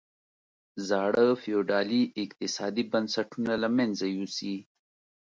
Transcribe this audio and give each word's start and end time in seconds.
زاړه 0.87 1.25
فیوډالي 1.41 2.03
اقتصادي 2.23 2.83
بنسټونه 2.91 3.53
له 3.63 3.69
منځه 3.77 4.05
یوسي. 4.17 4.55